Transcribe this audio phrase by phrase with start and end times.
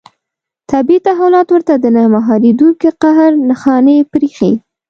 [0.71, 4.51] طبیعي تحولات ورته د نه مهارېدونکي قهر نښانې برېښي.